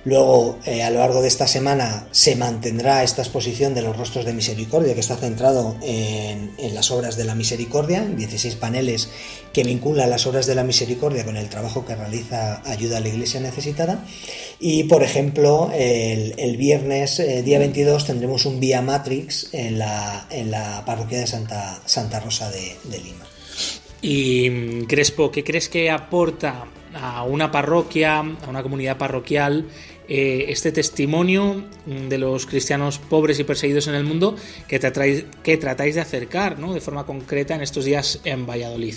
[0.05, 4.23] Luego, eh, a lo largo de esta semana, se mantendrá esta exposición de los rostros
[4.23, 9.09] de misericordia, que está centrado en, las obras de la misericordia, 16 paneles
[9.51, 13.09] que vinculan las obras de la misericordia con el trabajo que realiza Ayuda a la
[13.09, 14.05] Iglesia Necesitada.
[14.59, 21.19] Y, por ejemplo, el, viernes, eh, día 22, tendremos un Vía Matrix en la, parroquia
[21.19, 23.25] de Santa, Santa Rosa de Lima.
[24.07, 29.65] Y Crespo, ¿qué crees que aporta a una parroquia, a una comunidad parroquial,
[30.07, 34.35] eh, este testimonio de los cristianos pobres y perseguidos en el mundo
[34.67, 36.75] que, tratáis, que tratáis de acercar ¿no?
[36.75, 38.93] de forma concreta en estos días en Valladolid?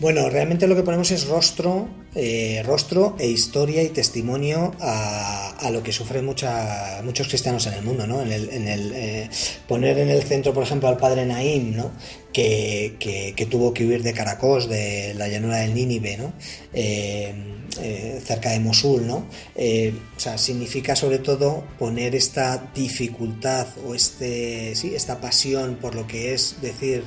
[0.00, 5.82] Bueno, realmente lo que ponemos es rostro, eh, rostro e historia y testimonio a, lo
[5.82, 8.22] que sufren mucha, muchos cristianos en el mundo, ¿no?
[8.22, 9.30] En el, en el eh,
[9.66, 11.90] poner en el centro, por ejemplo, al padre Naim, ¿no?
[12.32, 16.32] Que, que, tuvo que huir de Caracos, de la llanura del Nínive, ¿no?
[16.72, 17.34] Eh,
[17.82, 19.26] eh, cerca de Mosul, ¿no?
[19.56, 26.06] O sea, significa sobre todo poner esta dificultad o este, sí, esta pasión por lo
[26.06, 27.02] que es decir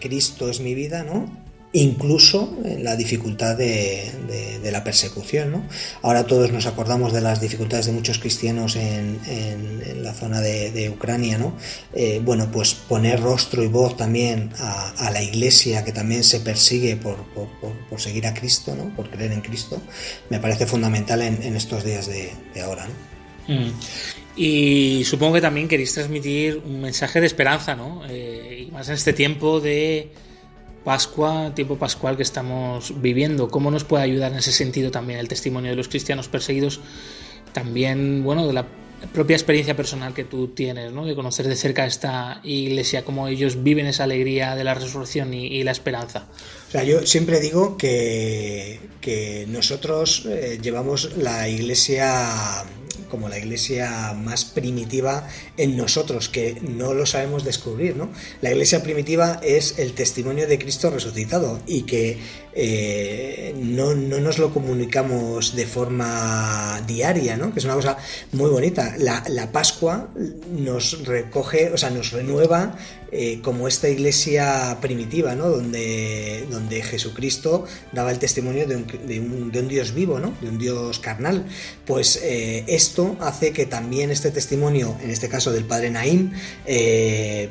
[0.00, 1.39] Cristo es mi vida, ¿no?
[1.72, 5.52] Incluso la dificultad de, de, de, la persecución.
[5.52, 5.64] ¿no?
[6.02, 10.40] Ahora todos nos acordamos de las dificultades de muchos cristianos en, en, en la zona
[10.40, 11.38] de, de Ucrania.
[11.38, 11.56] ¿no?
[11.94, 16.40] Eh, bueno, pues poner rostro y voz también a, a la iglesia que también se
[16.40, 18.94] persigue por, por, por, por, seguir a Cristo, ¿no?
[18.96, 19.80] por creer en Cristo,
[20.28, 22.86] me parece fundamental en, en estos días de, ahora.
[22.86, 23.54] ¿no?
[23.54, 23.72] Mm.
[24.36, 28.02] Y supongo que también queréis transmitir un mensaje de esperanza, ¿no?
[28.08, 30.12] Eh, y más en este tiempo de
[30.84, 33.48] Pascua, tiempo pascual que estamos viviendo.
[33.48, 36.80] ¿Cómo nos puede ayudar en ese sentido también el testimonio de los cristianos perseguidos?
[37.52, 38.66] También, bueno, de la
[39.12, 41.04] propia experiencia personal que tú tienes, ¿no?
[41.04, 45.62] De conocer de cerca esta iglesia, cómo ellos viven esa alegría de la resurrección y,
[45.64, 46.26] la esperanza.
[46.68, 52.64] O sea, yo siempre digo que, que nosotros eh, llevamos la iglesia
[53.10, 58.10] como la iglesia más primitiva en nosotros, que no lo sabemos descubrir, ¿no?
[58.40, 62.18] La iglesia primitiva es el testimonio de Cristo resucitado y que
[62.52, 67.52] eh, no, no, nos lo comunicamos de forma diaria, ¿no?
[67.52, 67.96] Que es una cosa
[68.32, 68.94] muy bonita.
[68.98, 70.08] La, la Pascua
[70.50, 72.76] nos recoge, o sea, nos renueva
[73.12, 75.48] eh, como esta iglesia primitiva, ¿no?
[75.48, 80.32] Donde, donde Jesucristo daba el testimonio de un, de un, de un Dios vivo, ¿no?
[80.40, 81.46] De un Dios carnal.
[81.86, 86.32] Pues eh, esto hace que también este testimonio, en este caso del Padre Naim,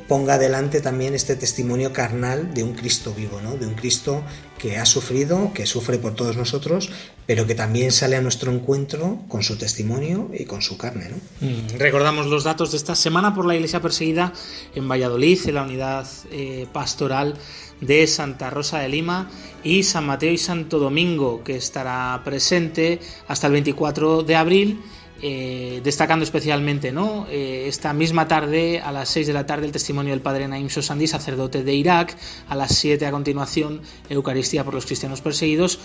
[0.08, 3.56] ponga adelante también este testimonio carnal de un Cristo vivo, ¿no?
[3.56, 4.22] De un Cristo
[4.60, 6.90] que ha sufrido, que sufre por todos nosotros,
[7.26, 11.08] pero que también sale a nuestro encuentro con su testimonio y con su carne.
[11.08, 11.48] ¿no?
[11.48, 14.34] Mm, recordamos los datos de esta semana por la Iglesia Perseguida
[14.74, 17.38] en Valladolid, en la unidad eh, pastoral
[17.80, 19.30] de Santa Rosa de Lima
[19.64, 24.80] y San Mateo y Santo Domingo, que estará presente hasta el 24 de abril.
[25.22, 27.26] Eh, destacando especialmente ¿no?
[27.28, 30.70] Eh, esta misma tarde, a las 6 de la tarde, el testimonio del padre Naim
[30.70, 32.16] Sosandi, sacerdote de Irak,
[32.48, 35.78] a las 7 a continuación, Eucaristía por los cristianos perseguidos,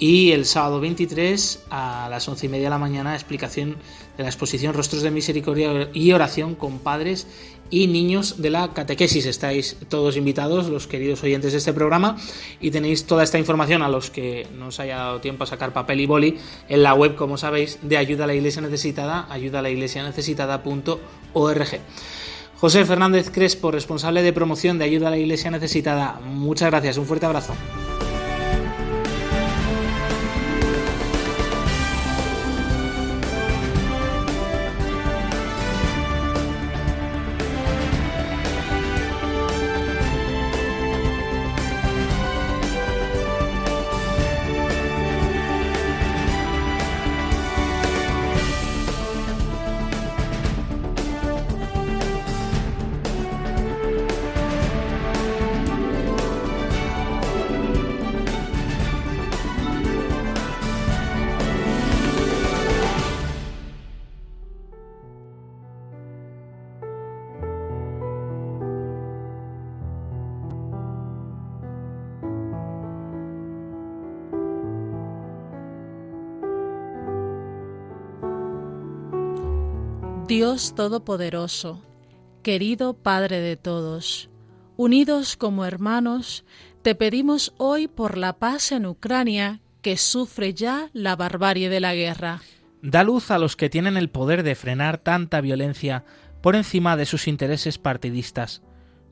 [0.00, 3.76] y el sábado 23 a las 11 y media de la mañana, explicación
[4.16, 7.28] de la exposición Rostros de Misericordia y oración con padres
[7.70, 9.26] y niños de la catequesis.
[9.26, 12.16] Estáis todos invitados, los queridos oyentes de este programa,
[12.60, 15.72] y tenéis toda esta información a los que no os haya dado tiempo a sacar
[15.72, 19.60] papel y boli en la web, como sabéis, de Ayuda a la Iglesia Necesitada, ayuda
[19.60, 21.80] a la iglesia necesitada.org.
[22.60, 27.06] José Fernández Crespo, responsable de promoción de Ayuda a la Iglesia Necesitada, muchas gracias, un
[27.06, 27.54] fuerte abrazo.
[80.30, 81.82] Dios Todopoderoso,
[82.44, 84.30] querido Padre de todos,
[84.76, 86.44] unidos como hermanos,
[86.82, 91.96] te pedimos hoy por la paz en Ucrania que sufre ya la barbarie de la
[91.96, 92.42] guerra.
[92.80, 96.04] Da luz a los que tienen el poder de frenar tanta violencia
[96.42, 98.62] por encima de sus intereses partidistas.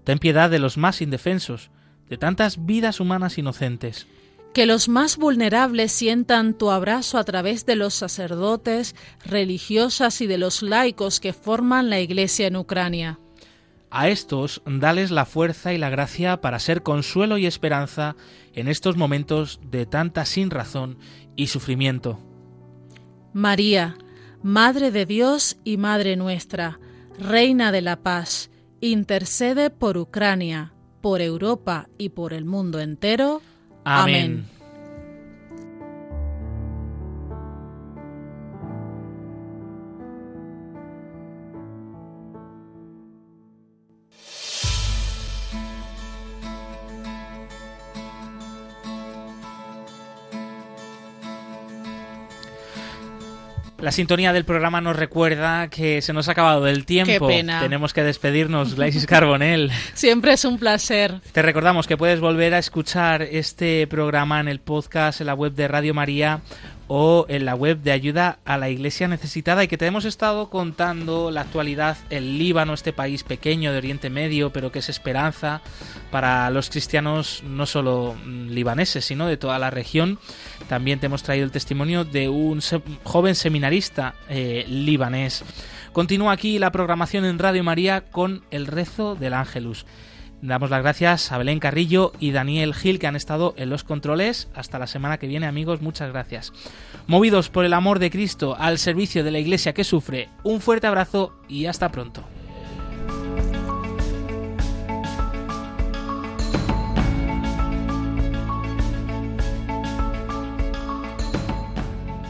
[0.05, 1.73] Ten piedad de los más indefensos,
[2.09, 4.07] de tantas vidas humanas inocentes.
[4.53, 8.95] Que los más vulnerables sientan tu abrazo a través de los sacerdotes,
[9.25, 13.21] religiosas y de los laicos que forman la Iglesia en Ucrania.
[13.91, 18.17] A estos dales la fuerza y la gracia para ser consuelo y esperanza
[18.53, 20.99] en estos momentos de tanta sinrazón
[21.37, 22.19] y sufrimiento.
[23.33, 23.97] María,
[24.43, 26.79] Madre de Dios y Madre nuestra,
[27.19, 33.43] Reina de la Paz, intercede por Ucrania, por Europa y por el mundo entero.
[33.89, 34.25] Amén.
[34.25, 34.58] Amén.
[53.81, 57.29] La sintonía del programa nos recuerda que se nos ha acabado el tiempo.
[57.29, 57.61] Qué pena.
[57.61, 59.71] Tenemos que despedirnos, Glaisis Carbonell.
[59.95, 61.21] Siempre es un placer.
[61.31, 65.53] Te recordamos que puedes volver a escuchar este programa en el podcast, en la web
[65.55, 66.41] de Radio María
[66.89, 70.51] o en la web de ayuda a la iglesia necesitada y que te hemos estado
[70.51, 75.61] contando la actualidad, el Líbano, este país pequeño de Oriente Medio, pero que es esperanza
[76.11, 80.19] para los cristianos no solo mm, libaneses, sino de toda la región.
[80.69, 82.61] También te hemos traído el testimonio de un
[83.05, 85.45] joven seminarista eh, libanés.
[85.93, 89.85] Continúa aquí la programación en Radio María con el rezo del Ángelus.
[90.41, 94.49] Damos las gracias a Belén Carrillo y Daniel Gil que han estado en los controles.
[94.55, 95.83] Hasta la semana que viene, amigos.
[95.83, 96.53] Muchas gracias.
[97.09, 100.87] Movidos por el amor de Cristo al servicio de la iglesia que sufre, un fuerte
[100.87, 102.23] abrazo y hasta pronto.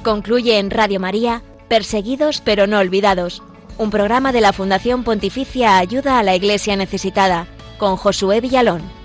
[0.03, 3.43] Concluye en Radio María, Perseguidos pero no olvidados,
[3.77, 7.47] un programa de la Fundación Pontificia Ayuda a la Iglesia Necesitada,
[7.79, 8.98] con Josué Villalón.